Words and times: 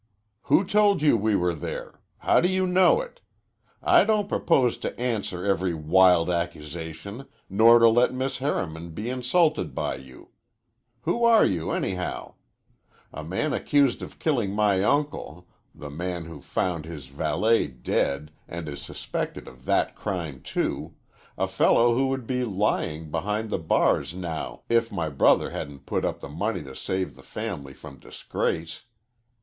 "Who 0.45 0.65
told 0.65 1.03
you 1.03 1.15
we 1.15 1.35
were 1.35 1.53
there? 1.53 2.01
How 2.17 2.41
do 2.41 2.51
you 2.51 2.65
know 2.65 3.01
it? 3.01 3.21
I 3.83 4.03
don't 4.03 4.27
propose 4.27 4.79
to 4.79 4.99
answer 4.99 5.45
every 5.45 5.75
wild 5.75 6.27
accusation 6.27 7.27
nor 7.51 7.77
to 7.77 7.87
let 7.87 8.11
Miss 8.11 8.39
Harriman 8.39 8.95
be 8.95 9.11
insulted 9.11 9.75
by 9.75 9.97
you. 9.97 10.29
Who 11.03 11.23
are 11.23 11.45
you, 11.45 11.69
anyhow? 11.69 12.33
A 13.13 13.23
man 13.23 13.53
accused 13.53 14.01
of 14.01 14.17
killing 14.17 14.55
my 14.55 14.81
uncle, 14.83 15.47
the 15.75 15.91
man 15.91 16.25
who 16.25 16.41
found 16.41 16.85
his 16.85 17.05
valet 17.05 17.67
dead 17.67 18.31
and 18.47 18.67
is 18.67 18.81
suspected 18.81 19.47
of 19.47 19.65
that 19.65 19.93
crime, 19.95 20.41
too, 20.41 20.95
a 21.37 21.47
fellow 21.47 21.93
who 21.93 22.07
would 22.07 22.25
be 22.25 22.43
lying 22.43 23.11
behind 23.11 23.51
the 23.51 23.59
bars 23.59 24.15
now 24.15 24.63
if 24.67 24.91
my 24.91 25.09
brother 25.09 25.51
hadn't 25.51 25.85
put 25.85 26.03
up 26.03 26.21
the 26.21 26.27
money 26.27 26.63
to 26.63 26.75
save 26.75 27.13
the 27.15 27.21
family 27.21 27.75
from 27.75 27.99
disgrace. 27.99 28.85